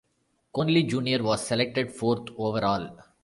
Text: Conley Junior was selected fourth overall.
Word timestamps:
Conley 0.55 0.81
Junior 0.87 1.21
was 1.21 1.45
selected 1.45 1.91
fourth 1.91 2.27
overall. 2.35 2.97